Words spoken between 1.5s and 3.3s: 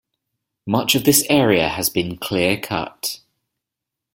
has been clearcut.